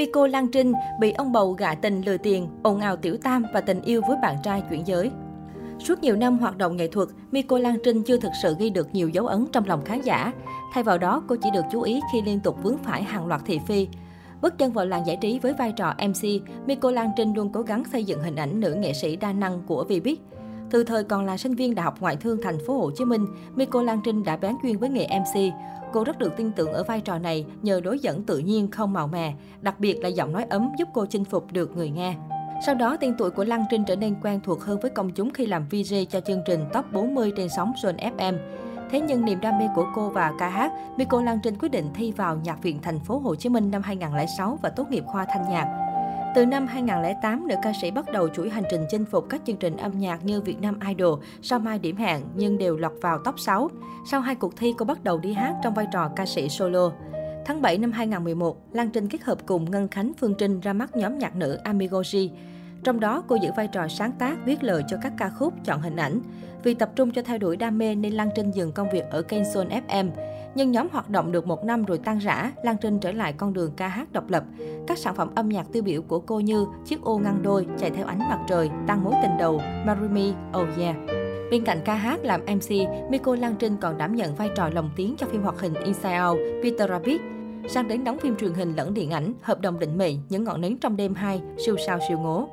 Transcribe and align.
Miko 0.00 0.26
Lan 0.26 0.48
Trinh 0.48 0.72
bị 1.00 1.12
ông 1.12 1.32
bầu 1.32 1.52
gạ 1.52 1.74
tình 1.74 2.02
lừa 2.02 2.16
tiền, 2.16 2.48
ồn 2.62 2.80
ào 2.80 2.96
tiểu 2.96 3.16
tam 3.22 3.44
và 3.54 3.60
tình 3.60 3.82
yêu 3.82 4.02
với 4.08 4.16
bạn 4.22 4.36
trai 4.42 4.62
chuyển 4.70 4.86
giới. 4.86 5.10
Suốt 5.78 6.02
nhiều 6.02 6.16
năm 6.16 6.38
hoạt 6.38 6.56
động 6.56 6.76
nghệ 6.76 6.88
thuật, 6.88 7.08
Miko 7.30 7.58
Lan 7.58 7.76
Trinh 7.84 8.02
chưa 8.02 8.16
thực 8.16 8.32
sự 8.42 8.56
ghi 8.58 8.70
được 8.70 8.94
nhiều 8.94 9.08
dấu 9.08 9.26
ấn 9.26 9.46
trong 9.52 9.66
lòng 9.66 9.84
khán 9.84 10.00
giả. 10.00 10.32
Thay 10.72 10.82
vào 10.82 10.98
đó, 10.98 11.22
cô 11.28 11.36
chỉ 11.42 11.50
được 11.50 11.64
chú 11.72 11.82
ý 11.82 12.00
khi 12.12 12.22
liên 12.22 12.40
tục 12.40 12.62
vướng 12.62 12.78
phải 12.78 13.02
hàng 13.02 13.26
loạt 13.26 13.40
thị 13.46 13.60
phi. 13.66 13.88
Bước 14.42 14.58
chân 14.58 14.72
vào 14.72 14.86
làng 14.86 15.06
giải 15.06 15.18
trí 15.20 15.38
với 15.38 15.52
vai 15.52 15.72
trò 15.72 15.94
MC, 16.08 16.28
Miko 16.66 16.90
Lan 16.90 17.10
Trinh 17.16 17.34
luôn 17.34 17.52
cố 17.52 17.62
gắng 17.62 17.82
xây 17.92 18.04
dựng 18.04 18.22
hình 18.22 18.36
ảnh 18.36 18.60
nữ 18.60 18.74
nghệ 18.74 18.92
sĩ 18.92 19.16
đa 19.16 19.32
năng 19.32 19.62
của 19.66 19.84
Vbiz. 19.88 20.16
Từ 20.70 20.84
thời 20.84 21.04
còn 21.04 21.26
là 21.26 21.36
sinh 21.36 21.54
viên 21.54 21.74
Đại 21.74 21.84
học 21.84 22.00
Ngoại 22.00 22.16
thương 22.16 22.38
thành 22.42 22.58
phố 22.66 22.78
Hồ 22.78 22.90
Chí 22.96 23.04
Minh, 23.04 23.26
Miko 23.54 23.82
Lan 23.82 24.00
Trinh 24.04 24.24
đã 24.24 24.36
bén 24.36 24.54
duyên 24.62 24.78
với 24.78 24.88
nghề 24.88 25.06
MC. 25.06 25.54
Cô 25.92 26.04
rất 26.04 26.18
được 26.18 26.36
tin 26.36 26.52
tưởng 26.52 26.72
ở 26.72 26.84
vai 26.84 27.00
trò 27.00 27.18
này 27.18 27.46
nhờ 27.62 27.80
đối 27.80 27.98
dẫn 27.98 28.22
tự 28.22 28.38
nhiên 28.38 28.70
không 28.70 28.92
màu 28.92 29.06
mè, 29.06 29.34
đặc 29.60 29.80
biệt 29.80 30.02
là 30.02 30.08
giọng 30.08 30.32
nói 30.32 30.44
ấm 30.50 30.72
giúp 30.78 30.88
cô 30.94 31.06
chinh 31.06 31.24
phục 31.24 31.52
được 31.52 31.76
người 31.76 31.90
nghe. 31.90 32.14
Sau 32.66 32.74
đó, 32.74 32.96
tên 32.96 33.14
tuổi 33.18 33.30
của 33.30 33.44
Lăng 33.44 33.64
Trinh 33.70 33.84
trở 33.86 33.96
nên 33.96 34.14
quen 34.22 34.40
thuộc 34.44 34.60
hơn 34.60 34.80
với 34.80 34.90
công 34.90 35.10
chúng 35.10 35.30
khi 35.30 35.46
làm 35.46 35.68
VJ 35.70 36.04
cho 36.04 36.20
chương 36.20 36.42
trình 36.46 36.60
Top 36.72 36.92
40 36.92 37.32
trên 37.36 37.48
sóng 37.56 37.72
Zone 37.82 38.16
FM. 38.16 38.38
Thế 38.90 39.00
nhưng 39.00 39.24
niềm 39.24 39.40
đam 39.40 39.58
mê 39.58 39.64
của 39.74 39.86
cô 39.94 40.08
và 40.08 40.32
ca 40.38 40.48
hát, 40.48 40.72
Miko 40.96 41.22
Lan 41.22 41.38
Trinh 41.42 41.58
quyết 41.58 41.68
định 41.68 41.90
thi 41.94 42.12
vào 42.12 42.36
Nhạc 42.36 42.62
viện 42.62 42.78
Thành 42.82 43.00
phố 43.00 43.18
Hồ 43.18 43.34
Chí 43.34 43.48
Minh 43.48 43.70
năm 43.70 43.82
2006 43.82 44.58
và 44.62 44.68
tốt 44.68 44.90
nghiệp 44.90 45.04
khoa 45.06 45.24
thanh 45.24 45.50
nhạc. 45.50 45.89
Từ 46.34 46.46
năm 46.46 46.66
2008, 46.66 47.48
nữ 47.48 47.54
ca 47.62 47.72
sĩ 47.80 47.90
bắt 47.90 48.12
đầu 48.12 48.28
chuỗi 48.28 48.50
hành 48.50 48.64
trình 48.70 48.84
chinh 48.90 49.04
phục 49.04 49.28
các 49.28 49.40
chương 49.46 49.56
trình 49.56 49.76
âm 49.76 49.98
nhạc 49.98 50.24
như 50.24 50.40
Việt 50.40 50.60
Nam 50.60 50.78
Idol, 50.88 51.18
Sao 51.42 51.58
Mai 51.58 51.78
Điểm 51.78 51.96
hạng, 51.96 52.22
nhưng 52.34 52.58
đều 52.58 52.76
lọt 52.76 52.92
vào 53.00 53.18
top 53.24 53.38
6. 53.38 53.70
Sau 54.10 54.20
hai 54.20 54.34
cuộc 54.34 54.56
thi, 54.56 54.74
cô 54.78 54.84
bắt 54.84 55.04
đầu 55.04 55.18
đi 55.18 55.32
hát 55.32 55.54
trong 55.62 55.74
vai 55.74 55.86
trò 55.92 56.10
ca 56.16 56.26
sĩ 56.26 56.48
solo. 56.48 56.92
Tháng 57.46 57.62
7 57.62 57.78
năm 57.78 57.92
2011, 57.92 58.56
Lan 58.72 58.90
Trinh 58.90 59.08
kết 59.08 59.22
hợp 59.22 59.38
cùng 59.46 59.70
Ngân 59.70 59.88
Khánh 59.88 60.12
Phương 60.18 60.34
Trinh 60.34 60.60
ra 60.60 60.72
mắt 60.72 60.96
nhóm 60.96 61.18
nhạc 61.18 61.36
nữ 61.36 61.58
Amigoji. 61.64 62.28
Trong 62.84 63.00
đó, 63.00 63.22
cô 63.26 63.36
giữ 63.42 63.50
vai 63.56 63.68
trò 63.68 63.88
sáng 63.88 64.12
tác, 64.12 64.38
viết 64.44 64.62
lời 64.62 64.82
cho 64.88 64.96
các 65.02 65.12
ca 65.18 65.30
khúc, 65.30 65.54
chọn 65.64 65.80
hình 65.80 65.96
ảnh. 65.96 66.20
Vì 66.62 66.74
tập 66.74 66.90
trung 66.96 67.10
cho 67.10 67.22
theo 67.22 67.38
đuổi 67.38 67.56
đam 67.56 67.78
mê 67.78 67.94
nên 67.94 68.12
Lan 68.12 68.28
Trinh 68.34 68.50
dừng 68.50 68.72
công 68.72 68.90
việc 68.90 69.04
ở 69.10 69.22
kênh 69.22 69.44
Soul 69.44 69.66
FM. 69.88 70.10
Nhưng 70.54 70.70
nhóm 70.70 70.88
hoạt 70.92 71.10
động 71.10 71.32
được 71.32 71.46
một 71.46 71.64
năm 71.64 71.84
rồi 71.84 71.98
tan 71.98 72.18
rã, 72.18 72.52
Lan 72.64 72.76
Trinh 72.80 72.98
trở 72.98 73.12
lại 73.12 73.32
con 73.32 73.52
đường 73.52 73.72
ca 73.76 73.88
hát 73.88 74.12
độc 74.12 74.30
lập. 74.30 74.44
Các 74.86 74.98
sản 74.98 75.14
phẩm 75.14 75.30
âm 75.34 75.48
nhạc 75.48 75.66
tiêu 75.72 75.82
biểu 75.82 76.02
của 76.02 76.20
cô 76.20 76.40
như 76.40 76.66
Chiếc 76.84 77.02
ô 77.02 77.18
ngăn 77.18 77.42
đôi, 77.42 77.66
Chạy 77.78 77.90
theo 77.90 78.06
ánh 78.06 78.18
mặt 78.18 78.38
trời, 78.48 78.70
Tăng 78.86 79.04
mối 79.04 79.14
tình 79.22 79.38
đầu, 79.38 79.62
Marry 79.86 80.34
Oh 80.60 80.78
Yeah. 80.78 80.96
Bên 81.50 81.64
cạnh 81.64 81.80
ca 81.84 81.94
hát 81.94 82.20
làm 82.22 82.40
MC, 82.46 82.70
Miko 83.10 83.36
Lan 83.36 83.54
Trinh 83.58 83.76
còn 83.80 83.98
đảm 83.98 84.16
nhận 84.16 84.34
vai 84.34 84.50
trò 84.56 84.68
lồng 84.68 84.90
tiếng 84.96 85.14
cho 85.18 85.26
phim 85.26 85.42
hoạt 85.42 85.60
hình 85.60 85.74
Inside 85.74 86.20
Out, 86.22 86.38
Peter 86.62 86.90
Rabbit. 86.90 87.20
Sang 87.68 87.88
đến 87.88 88.04
đóng 88.04 88.18
phim 88.18 88.36
truyền 88.36 88.52
hình 88.52 88.74
lẫn 88.76 88.94
điện 88.94 89.10
ảnh, 89.10 89.32
hợp 89.42 89.60
đồng 89.60 89.78
định 89.78 89.98
mệnh, 89.98 90.16
những 90.28 90.44
ngọn 90.44 90.60
nến 90.60 90.78
trong 90.78 90.96
đêm 90.96 91.14
2, 91.14 91.42
siêu 91.66 91.76
sao 91.86 91.98
siêu 92.08 92.18
ngố. 92.18 92.48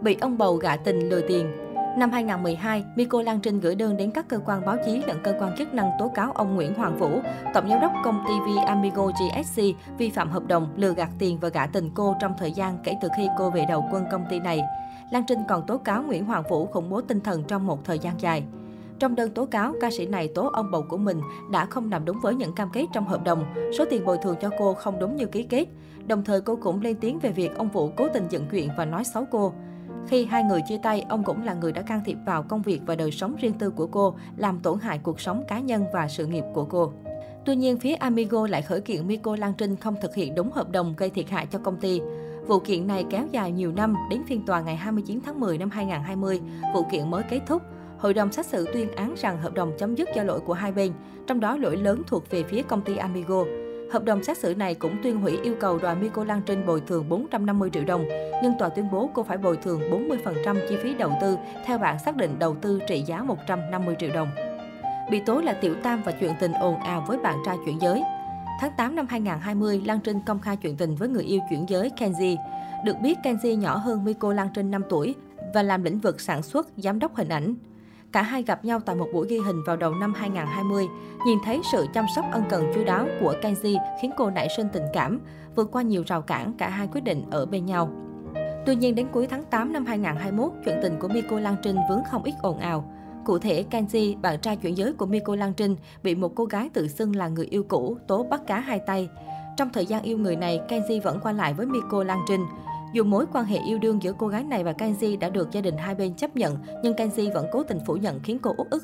Bị 0.00 0.16
ông 0.20 0.38
bầu 0.38 0.56
gạ 0.56 0.76
tình 0.76 1.08
lừa 1.08 1.20
tiền, 1.20 1.52
Năm 1.98 2.10
2012, 2.10 2.84
Miko 2.96 3.22
Lan 3.22 3.40
Trinh 3.40 3.60
gửi 3.60 3.74
đơn 3.74 3.96
đến 3.96 4.10
các 4.10 4.28
cơ 4.28 4.38
quan 4.46 4.64
báo 4.66 4.76
chí 4.84 5.02
lẫn 5.06 5.18
cơ 5.22 5.34
quan 5.40 5.56
chức 5.58 5.74
năng 5.74 5.90
tố 5.98 6.12
cáo 6.14 6.32
ông 6.32 6.56
Nguyễn 6.56 6.74
Hoàng 6.74 6.98
Vũ, 6.98 7.20
tổng 7.54 7.68
giám 7.68 7.80
đốc 7.80 7.92
công 8.04 8.24
ty 8.28 8.34
V 8.40 8.58
Amigo 8.66 9.06
GSC, 9.06 9.62
vi 9.98 10.10
phạm 10.10 10.30
hợp 10.30 10.46
đồng, 10.46 10.68
lừa 10.76 10.94
gạt 10.94 11.08
tiền 11.18 11.38
và 11.40 11.48
gạ 11.48 11.66
tình 11.66 11.90
cô 11.94 12.16
trong 12.20 12.34
thời 12.38 12.52
gian 12.52 12.78
kể 12.84 12.94
từ 13.02 13.08
khi 13.16 13.28
cô 13.38 13.50
về 13.50 13.64
đầu 13.68 13.84
quân 13.92 14.04
công 14.12 14.24
ty 14.30 14.40
này. 14.40 14.62
Lan 15.12 15.22
Trinh 15.28 15.38
còn 15.48 15.66
tố 15.66 15.78
cáo 15.78 16.02
Nguyễn 16.02 16.24
Hoàng 16.24 16.42
Vũ 16.48 16.66
khủng 16.66 16.90
bố 16.90 17.00
tinh 17.00 17.20
thần 17.20 17.44
trong 17.48 17.66
một 17.66 17.84
thời 17.84 17.98
gian 17.98 18.20
dài. 18.20 18.44
Trong 18.98 19.14
đơn 19.14 19.30
tố 19.30 19.46
cáo, 19.46 19.74
ca 19.80 19.90
sĩ 19.90 20.06
này 20.06 20.28
tố 20.34 20.50
ông 20.52 20.70
bầu 20.70 20.84
của 20.88 20.96
mình 20.96 21.20
đã 21.50 21.64
không 21.64 21.90
làm 21.90 22.04
đúng 22.04 22.20
với 22.22 22.34
những 22.34 22.54
cam 22.54 22.70
kết 22.72 22.86
trong 22.92 23.04
hợp 23.04 23.24
đồng, 23.24 23.44
số 23.78 23.84
tiền 23.90 24.04
bồi 24.04 24.18
thường 24.22 24.36
cho 24.40 24.50
cô 24.58 24.74
không 24.74 24.98
đúng 24.98 25.16
như 25.16 25.26
ký 25.26 25.42
kết. 25.42 25.66
Đồng 26.06 26.24
thời 26.24 26.40
cô 26.40 26.56
cũng 26.56 26.80
lên 26.82 26.96
tiếng 27.00 27.18
về 27.18 27.30
việc 27.30 27.56
ông 27.56 27.68
Vũ 27.68 27.90
cố 27.96 28.08
tình 28.08 28.28
dựng 28.30 28.46
chuyện 28.50 28.70
và 28.76 28.84
nói 28.84 29.04
xấu 29.04 29.24
cô. 29.30 29.52
Khi 30.08 30.24
hai 30.24 30.44
người 30.44 30.60
chia 30.68 30.78
tay, 30.82 31.04
ông 31.08 31.24
cũng 31.24 31.42
là 31.42 31.54
người 31.54 31.72
đã 31.72 31.82
can 31.82 32.00
thiệp 32.04 32.16
vào 32.24 32.42
công 32.42 32.62
việc 32.62 32.80
và 32.86 32.96
đời 32.96 33.10
sống 33.10 33.36
riêng 33.36 33.52
tư 33.52 33.70
của 33.70 33.86
cô, 33.86 34.14
làm 34.36 34.60
tổn 34.60 34.80
hại 34.80 34.98
cuộc 34.98 35.20
sống 35.20 35.44
cá 35.48 35.60
nhân 35.60 35.84
và 35.92 36.08
sự 36.08 36.26
nghiệp 36.26 36.44
của 36.54 36.64
cô. 36.64 36.92
Tuy 37.44 37.56
nhiên, 37.56 37.78
phía 37.78 37.94
Amigo 37.94 38.46
lại 38.46 38.62
khởi 38.62 38.80
kiện 38.80 39.06
Miko 39.06 39.36
Lan 39.36 39.52
Trinh 39.58 39.76
không 39.76 39.94
thực 40.02 40.14
hiện 40.14 40.34
đúng 40.34 40.50
hợp 40.50 40.70
đồng 40.70 40.94
gây 40.96 41.10
thiệt 41.10 41.28
hại 41.30 41.46
cho 41.46 41.58
công 41.58 41.76
ty. 41.76 42.00
Vụ 42.46 42.58
kiện 42.58 42.86
này 42.86 43.04
kéo 43.10 43.26
dài 43.30 43.52
nhiều 43.52 43.72
năm, 43.72 43.94
đến 44.10 44.22
phiên 44.28 44.46
tòa 44.46 44.60
ngày 44.60 44.76
29 44.76 45.20
tháng 45.24 45.40
10 45.40 45.58
năm 45.58 45.70
2020, 45.70 46.40
vụ 46.74 46.84
kiện 46.92 47.10
mới 47.10 47.22
kết 47.30 47.40
thúc. 47.46 47.62
Hội 47.98 48.14
đồng 48.14 48.32
xét 48.32 48.46
xử 48.46 48.66
tuyên 48.72 48.92
án 48.92 49.14
rằng 49.16 49.38
hợp 49.38 49.54
đồng 49.54 49.72
chấm 49.78 49.94
dứt 49.94 50.08
do 50.14 50.22
lỗi 50.22 50.40
của 50.40 50.52
hai 50.52 50.72
bên, 50.72 50.92
trong 51.26 51.40
đó 51.40 51.56
lỗi 51.56 51.76
lớn 51.76 52.02
thuộc 52.06 52.30
về 52.30 52.42
phía 52.42 52.62
công 52.62 52.82
ty 52.82 52.96
Amigo. 52.96 53.44
Hợp 53.92 54.04
đồng 54.04 54.22
xét 54.22 54.38
xử 54.38 54.54
này 54.54 54.74
cũng 54.74 54.96
tuyên 55.02 55.20
hủy 55.20 55.38
yêu 55.42 55.54
cầu 55.60 55.78
đoàn 55.78 56.00
Miko 56.00 56.24
Lan 56.24 56.42
Trinh 56.46 56.66
bồi 56.66 56.82
thường 56.86 57.08
450 57.08 57.70
triệu 57.72 57.84
đồng, 57.84 58.04
nhưng 58.42 58.52
tòa 58.58 58.68
tuyên 58.68 58.90
bố 58.92 59.10
cô 59.14 59.22
phải 59.22 59.38
bồi 59.38 59.56
thường 59.56 59.80
40% 59.90 60.56
chi 60.68 60.76
phí 60.82 60.94
đầu 60.94 61.12
tư 61.20 61.36
theo 61.64 61.78
bản 61.78 61.98
xác 61.98 62.16
định 62.16 62.38
đầu 62.38 62.56
tư 62.62 62.80
trị 62.88 63.02
giá 63.06 63.22
150 63.22 63.94
triệu 63.98 64.10
đồng. 64.14 64.28
Bị 65.10 65.20
tố 65.26 65.40
là 65.40 65.52
tiểu 65.52 65.74
tam 65.82 66.02
và 66.02 66.12
chuyện 66.12 66.32
tình 66.40 66.52
ồn 66.52 66.76
ào 66.76 67.04
với 67.08 67.18
bạn 67.18 67.36
trai 67.46 67.56
chuyển 67.64 67.80
giới. 67.80 68.02
Tháng 68.60 68.72
8 68.76 68.96
năm 68.96 69.06
2020, 69.08 69.82
Lan 69.84 70.00
Trinh 70.00 70.20
công 70.26 70.40
khai 70.40 70.56
chuyện 70.56 70.76
tình 70.76 70.94
với 70.94 71.08
người 71.08 71.24
yêu 71.24 71.40
chuyển 71.50 71.68
giới 71.68 71.90
Kenji. 71.98 72.36
Được 72.84 72.96
biết, 73.02 73.18
Kenji 73.22 73.58
nhỏ 73.58 73.76
hơn 73.76 74.04
Miko 74.04 74.32
Lan 74.32 74.48
Trinh 74.54 74.70
5 74.70 74.82
tuổi 74.88 75.14
và 75.54 75.62
làm 75.62 75.84
lĩnh 75.84 75.98
vực 75.98 76.20
sản 76.20 76.42
xuất, 76.42 76.68
giám 76.76 76.98
đốc 76.98 77.14
hình 77.14 77.28
ảnh. 77.28 77.54
Cả 78.12 78.22
hai 78.22 78.42
gặp 78.42 78.64
nhau 78.64 78.80
tại 78.80 78.96
một 78.96 79.06
buổi 79.12 79.26
ghi 79.28 79.38
hình 79.38 79.62
vào 79.66 79.76
đầu 79.76 79.94
năm 79.94 80.14
2020. 80.14 80.88
Nhìn 81.26 81.38
thấy 81.44 81.60
sự 81.72 81.86
chăm 81.94 82.04
sóc 82.16 82.24
ân 82.32 82.42
cần 82.50 82.72
chu 82.74 82.84
đáo 82.84 83.06
của 83.20 83.34
Kenji 83.42 83.78
khiến 84.02 84.10
cô 84.16 84.30
nảy 84.30 84.48
sinh 84.56 84.68
tình 84.72 84.82
cảm. 84.92 85.20
Vượt 85.56 85.68
qua 85.72 85.82
nhiều 85.82 86.02
rào 86.06 86.22
cản, 86.22 86.52
cả 86.52 86.68
hai 86.68 86.88
quyết 86.92 87.04
định 87.04 87.24
ở 87.30 87.46
bên 87.46 87.66
nhau. 87.66 87.90
Tuy 88.66 88.76
nhiên 88.76 88.94
đến 88.94 89.08
cuối 89.12 89.26
tháng 89.26 89.44
8 89.44 89.72
năm 89.72 89.86
2021, 89.86 90.52
chuyện 90.64 90.78
tình 90.82 90.98
của 90.98 91.08
Miko 91.08 91.40
Lan 91.40 91.56
Trinh 91.62 91.76
vướng 91.88 92.00
không 92.10 92.22
ít 92.22 92.34
ồn 92.42 92.58
ào. 92.58 92.92
Cụ 93.24 93.38
thể, 93.38 93.64
Kenji, 93.70 94.20
bạn 94.20 94.40
trai 94.40 94.56
chuyển 94.56 94.76
giới 94.76 94.92
của 94.92 95.06
Miko 95.06 95.36
Lan 95.36 95.52
Trinh, 95.54 95.76
bị 96.02 96.14
một 96.14 96.32
cô 96.34 96.44
gái 96.44 96.68
tự 96.68 96.88
xưng 96.88 97.16
là 97.16 97.28
người 97.28 97.46
yêu 97.46 97.62
cũ, 97.68 97.96
tố 98.06 98.22
bắt 98.22 98.46
cá 98.46 98.60
hai 98.60 98.78
tay. 98.78 99.08
Trong 99.56 99.70
thời 99.72 99.86
gian 99.86 100.02
yêu 100.02 100.18
người 100.18 100.36
này, 100.36 100.60
Kenji 100.68 101.00
vẫn 101.02 101.20
qua 101.22 101.32
lại 101.32 101.54
với 101.54 101.66
Miko 101.66 102.04
Lan 102.04 102.18
Trinh. 102.28 102.46
Dù 102.92 103.04
mối 103.04 103.26
quan 103.32 103.44
hệ 103.44 103.58
yêu 103.58 103.78
đương 103.78 104.02
giữa 104.02 104.12
cô 104.18 104.28
gái 104.28 104.44
này 104.44 104.64
và 104.64 104.72
Kenji 104.72 105.18
đã 105.18 105.30
được 105.30 105.50
gia 105.50 105.60
đình 105.60 105.76
hai 105.76 105.94
bên 105.94 106.14
chấp 106.14 106.36
nhận, 106.36 106.56
nhưng 106.82 106.94
Kenji 106.94 107.32
vẫn 107.34 107.46
cố 107.52 107.62
tình 107.62 107.78
phủ 107.86 107.94
nhận 107.94 108.20
khiến 108.20 108.38
cô 108.42 108.54
uất 108.58 108.70
ức. 108.70 108.82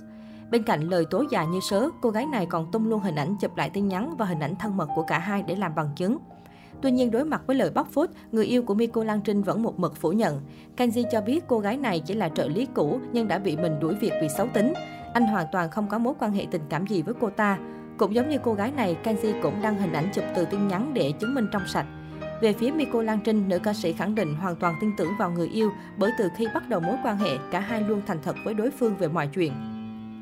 Bên 0.50 0.62
cạnh 0.62 0.80
lời 0.80 1.04
tố 1.10 1.24
già 1.30 1.44
như 1.44 1.60
sớ, 1.60 1.88
cô 2.02 2.10
gái 2.10 2.26
này 2.26 2.46
còn 2.46 2.70
tung 2.70 2.86
luôn 2.86 3.00
hình 3.00 3.14
ảnh 3.14 3.36
chụp 3.40 3.56
lại 3.56 3.70
tin 3.70 3.88
nhắn 3.88 4.16
và 4.16 4.26
hình 4.26 4.40
ảnh 4.40 4.56
thân 4.56 4.76
mật 4.76 4.88
của 4.96 5.02
cả 5.02 5.18
hai 5.18 5.42
để 5.42 5.54
làm 5.54 5.74
bằng 5.74 5.88
chứng. 5.96 6.18
Tuy 6.82 6.90
nhiên, 6.90 7.10
đối 7.10 7.24
mặt 7.24 7.42
với 7.46 7.56
lời 7.56 7.70
bóc 7.74 7.88
phốt, 7.90 8.10
người 8.32 8.44
yêu 8.44 8.62
của 8.62 8.74
Miko 8.74 9.04
Lan 9.04 9.20
Trinh 9.20 9.42
vẫn 9.42 9.62
một 9.62 9.78
mực 9.78 9.96
phủ 9.96 10.12
nhận. 10.12 10.40
Kenji 10.76 11.04
cho 11.12 11.20
biết 11.20 11.44
cô 11.46 11.58
gái 11.58 11.76
này 11.76 12.00
chỉ 12.00 12.14
là 12.14 12.28
trợ 12.28 12.48
lý 12.48 12.66
cũ 12.74 13.00
nhưng 13.12 13.28
đã 13.28 13.38
bị 13.38 13.56
mình 13.56 13.80
đuổi 13.80 13.94
việc 13.94 14.12
vì 14.20 14.28
xấu 14.28 14.46
tính. 14.46 14.72
Anh 15.12 15.26
hoàn 15.26 15.46
toàn 15.52 15.70
không 15.70 15.88
có 15.88 15.98
mối 15.98 16.14
quan 16.18 16.32
hệ 16.32 16.46
tình 16.50 16.62
cảm 16.68 16.86
gì 16.86 17.02
với 17.02 17.14
cô 17.20 17.30
ta. 17.30 17.58
Cũng 17.98 18.14
giống 18.14 18.28
như 18.28 18.38
cô 18.42 18.54
gái 18.54 18.70
này, 18.70 18.96
Kenji 19.04 19.42
cũng 19.42 19.62
đăng 19.62 19.78
hình 19.78 19.92
ảnh 19.92 20.08
chụp 20.14 20.24
từ 20.36 20.44
tin 20.44 20.68
nhắn 20.68 20.94
để 20.94 21.12
chứng 21.12 21.34
minh 21.34 21.46
trong 21.52 21.62
sạch. 21.66 21.86
Về 22.40 22.52
phía 22.52 22.70
Miko 22.70 23.02
Lan 23.02 23.20
Trinh, 23.24 23.48
nữ 23.48 23.58
ca 23.58 23.72
sĩ 23.72 23.92
khẳng 23.92 24.14
định 24.14 24.34
hoàn 24.34 24.56
toàn 24.56 24.74
tin 24.80 24.90
tưởng 24.96 25.12
vào 25.18 25.30
người 25.30 25.48
yêu 25.48 25.70
bởi 25.98 26.10
từ 26.18 26.28
khi 26.36 26.46
bắt 26.54 26.68
đầu 26.68 26.80
mối 26.80 26.96
quan 27.04 27.16
hệ, 27.16 27.30
cả 27.50 27.60
hai 27.60 27.80
luôn 27.80 28.02
thành 28.06 28.18
thật 28.22 28.36
với 28.44 28.54
đối 28.54 28.70
phương 28.70 28.96
về 28.96 29.08
mọi 29.08 29.26
chuyện. 29.26 29.52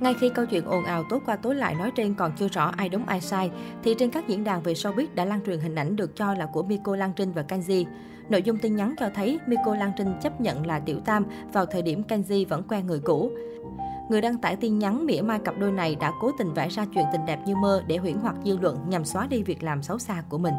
Ngay 0.01 0.15
khi 0.15 0.29
câu 0.29 0.47
chuyện 0.47 0.65
ồn 0.65 0.85
ào 0.85 1.05
tối 1.11 1.21
qua 1.27 1.37
tối 1.37 1.55
lại 1.55 1.75
nói 1.75 1.91
trên 1.97 2.15
còn 2.15 2.33
chưa 2.37 2.49
rõ 2.49 2.73
ai 2.77 2.89
đúng 2.89 3.07
ai 3.07 3.21
sai, 3.21 3.51
thì 3.83 3.95
trên 3.99 4.11
các 4.11 4.29
diễn 4.29 4.45
đàn 4.45 4.63
về 4.63 4.73
showbiz 4.73 5.07
đã 5.15 5.25
lan 5.25 5.41
truyền 5.47 5.61
hình 5.61 5.75
ảnh 5.75 5.97
được 5.97 6.17
cho 6.17 6.35
là 6.35 6.47
của 6.47 6.63
Miko 6.63 6.97
Lan 6.97 7.13
Trinh 7.17 7.33
và 7.33 7.45
Kenji. 7.49 7.85
Nội 8.29 8.43
dung 8.43 8.59
tin 8.59 8.77
nhắn 8.77 8.95
cho 9.01 9.11
thấy 9.15 9.39
Miko 9.47 9.75
Lan 9.75 9.93
Trinh 9.99 10.15
chấp 10.23 10.41
nhận 10.41 10.67
là 10.67 10.81
tiểu 10.81 11.01
tam 11.05 11.25
vào 11.53 11.67
thời 11.67 11.83
điểm 11.83 12.03
Kenji 12.09 12.47
vẫn 12.49 12.63
quen 12.69 12.87
người 12.87 13.01
cũ. 13.01 13.31
Người 14.09 14.21
đăng 14.21 14.39
tải 14.39 14.57
tin 14.57 14.79
nhắn 14.79 15.07
mỉa 15.07 15.21
mai 15.21 15.39
cặp 15.39 15.59
đôi 15.59 15.73
này 15.73 15.97
đã 16.01 16.13
cố 16.21 16.31
tình 16.39 16.55
vẽ 16.55 16.69
ra 16.69 16.87
chuyện 16.95 17.05
tình 17.13 17.27
đẹp 17.27 17.39
như 17.47 17.57
mơ 17.57 17.83
để 17.87 17.97
huyễn 17.97 18.17
hoặc 18.17 18.35
dư 18.45 18.59
luận 18.59 18.79
nhằm 18.89 19.05
xóa 19.05 19.27
đi 19.27 19.43
việc 19.43 19.63
làm 19.63 19.83
xấu 19.83 19.99
xa 19.99 20.23
của 20.29 20.39
mình. 20.39 20.55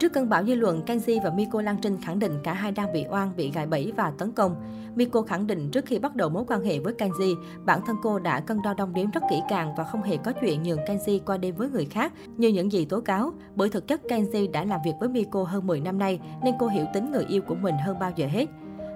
Trước 0.00 0.12
cơn 0.12 0.28
bão 0.28 0.44
dư 0.44 0.54
luận, 0.54 0.82
Kenji 0.86 1.22
và 1.22 1.30
Miko 1.30 1.62
Lan 1.62 1.76
Trinh 1.82 2.00
khẳng 2.00 2.18
định 2.18 2.32
cả 2.42 2.52
hai 2.52 2.72
đang 2.72 2.92
bị 2.92 3.04
oan, 3.10 3.32
bị 3.36 3.50
gài 3.50 3.66
bẫy 3.66 3.92
và 3.96 4.12
tấn 4.18 4.32
công. 4.32 4.56
Miko 4.94 5.22
khẳng 5.22 5.46
định 5.46 5.70
trước 5.70 5.86
khi 5.86 5.98
bắt 5.98 6.16
đầu 6.16 6.28
mối 6.28 6.44
quan 6.48 6.62
hệ 6.62 6.78
với 6.78 6.94
Kenji, 6.94 7.34
bản 7.64 7.80
thân 7.86 7.96
cô 8.02 8.18
đã 8.18 8.40
cân 8.40 8.62
đo 8.64 8.74
đong 8.74 8.94
đếm 8.94 9.10
rất 9.10 9.22
kỹ 9.30 9.40
càng 9.48 9.74
và 9.76 9.84
không 9.84 10.02
hề 10.02 10.16
có 10.16 10.32
chuyện 10.32 10.62
nhường 10.62 10.78
Kenji 10.78 11.20
qua 11.26 11.36
đêm 11.36 11.54
với 11.56 11.70
người 11.70 11.84
khác 11.84 12.12
như 12.36 12.48
những 12.48 12.72
gì 12.72 12.84
tố 12.84 13.00
cáo. 13.00 13.32
Bởi 13.54 13.68
thực 13.68 13.86
chất 13.86 14.00
Kenji 14.08 14.50
đã 14.50 14.64
làm 14.64 14.80
việc 14.84 14.92
với 15.00 15.08
Miko 15.08 15.42
hơn 15.42 15.66
10 15.66 15.80
năm 15.80 15.98
nay 15.98 16.20
nên 16.42 16.54
cô 16.58 16.68
hiểu 16.68 16.84
tính 16.94 17.12
người 17.12 17.24
yêu 17.28 17.42
của 17.42 17.54
mình 17.54 17.74
hơn 17.86 17.98
bao 17.98 18.12
giờ 18.16 18.26
hết. 18.26 18.46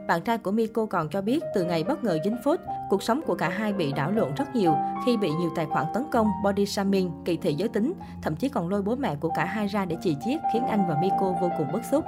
Bạn 0.07 0.23
trai 0.23 0.39
của 0.39 0.51
Miko 0.51 0.87
còn 0.87 1.09
cho 1.09 1.23
biết 1.23 1.45
từ 1.55 1.65
ngày 1.65 1.85
bất 1.85 2.05
ngờ 2.05 2.19
dính 2.25 2.37
phốt, 2.45 2.61
cuộc 2.89 3.03
sống 3.03 3.21
của 3.27 3.35
cả 3.35 3.49
hai 3.49 3.73
bị 3.73 3.93
đảo 3.93 4.13
lộn 4.13 4.35
rất 4.35 4.55
nhiều 4.55 4.75
khi 5.07 5.17
bị 5.17 5.31
nhiều 5.31 5.51
tài 5.57 5.67
khoản 5.67 5.87
tấn 5.95 6.05
công, 6.13 6.27
body 6.45 6.67
shaming, 6.67 7.11
kỳ 7.25 7.37
thị 7.37 7.55
giới 7.55 7.69
tính, 7.69 7.93
thậm 8.23 8.37
chí 8.37 8.49
còn 8.49 8.69
lôi 8.69 8.83
bố 8.83 8.97
mẹ 8.97 9.17
của 9.21 9.31
cả 9.37 9.45
hai 9.45 9.67
ra 9.67 9.85
để 9.85 9.97
chỉ 10.03 10.17
chiết 10.25 10.41
khiến 10.53 10.67
anh 10.67 10.89
và 10.89 10.97
Miko 11.01 11.35
vô 11.41 11.51
cùng 11.59 11.73
bức 11.73 11.85
xúc. 11.91 12.05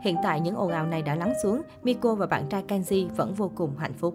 Hiện 0.00 0.16
tại 0.22 0.40
những 0.40 0.56
ồn 0.56 0.70
ào 0.70 0.86
này 0.86 1.02
đã 1.02 1.14
lắng 1.14 1.32
xuống, 1.42 1.62
Miko 1.82 2.14
và 2.14 2.26
bạn 2.26 2.48
trai 2.48 2.64
Kenji 2.68 3.08
vẫn 3.08 3.34
vô 3.34 3.50
cùng 3.54 3.76
hạnh 3.78 3.94
phúc. 3.94 4.14